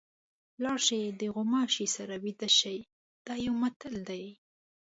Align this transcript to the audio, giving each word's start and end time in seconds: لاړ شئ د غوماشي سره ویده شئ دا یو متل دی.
لاړ 0.63 0.77
شئ 0.87 1.01
د 1.21 1.21
غوماشي 1.35 1.87
سره 1.95 2.15
ویده 2.23 2.49
شئ 2.59 2.79
دا 3.25 3.33
یو 3.45 3.53
متل 3.61 3.95
دی. 4.09 4.25